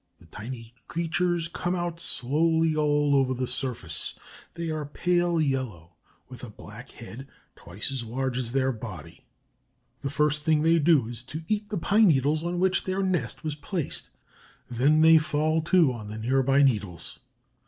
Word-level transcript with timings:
The 0.19 0.25
tiny 0.25 0.73
creatures 0.87 1.47
come 1.47 1.75
out 1.75 1.99
slowly 1.99 2.75
all 2.75 3.15
over 3.15 3.35
the 3.35 3.45
surface. 3.45 4.17
They 4.55 4.71
are 4.71 4.83
pale 4.83 5.39
yellow, 5.39 5.93
with 6.27 6.43
a 6.43 6.49
black 6.49 6.89
head 6.89 7.27
twice 7.55 7.91
as 7.91 8.03
large 8.03 8.35
as 8.35 8.51
their 8.51 8.71
body. 8.71 9.25
The 10.01 10.09
first 10.09 10.41
thing 10.41 10.63
they 10.63 10.79
do 10.79 11.07
is 11.07 11.21
to 11.25 11.43
eat 11.47 11.69
the 11.69 11.77
pine 11.77 12.07
needles 12.07 12.43
on 12.43 12.59
which 12.59 12.85
their 12.85 13.03
nest 13.03 13.43
was 13.43 13.53
placed; 13.53 14.09
then 14.67 15.01
they 15.01 15.19
fall 15.19 15.61
to 15.65 15.93
on 15.93 16.07
the 16.07 16.17
near 16.17 16.41
by 16.41 16.63
needles. 16.63 17.19